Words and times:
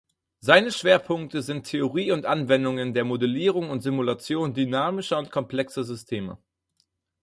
Seine 0.39 0.71
Schwerpunkte 0.71 1.43
sind 1.43 1.67
Theorie 1.67 2.11
und 2.11 2.25
Anwendungen 2.25 2.95
der 2.95 3.03
Modellierung 3.05 3.69
und 3.69 3.81
Simulation 3.81 4.51
dynamischer 4.55 5.19
und 5.19 5.29
komplexer 5.29 5.83
Systeme. 5.83 6.39